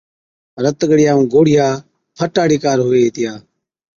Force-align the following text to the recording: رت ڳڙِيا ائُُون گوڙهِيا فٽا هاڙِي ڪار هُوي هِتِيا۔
رت 0.63 0.79
ڳڙِيا 0.89 1.11
ائُُون 1.13 1.25
گوڙهِيا 1.33 1.67
فٽا 2.17 2.41
هاڙِي 2.43 2.57
ڪار 2.63 2.77
هُوي 2.85 3.01
هِتِيا۔ 3.05 3.33